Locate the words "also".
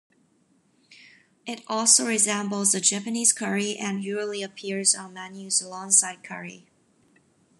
1.67-2.07